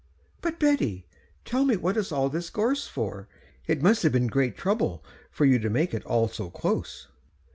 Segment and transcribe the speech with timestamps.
[0.41, 1.05] "But Betty,
[1.45, 3.27] tell me what is all this gorse for?
[3.67, 7.07] It must have been great trouble for you to make it all so close."